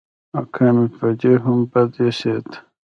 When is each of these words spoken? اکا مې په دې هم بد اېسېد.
اکا 0.39 0.67
مې 0.75 0.85
په 0.97 1.07
دې 1.19 1.33
هم 1.43 1.59
بد 1.71 1.91
اېسېد. 2.03 2.47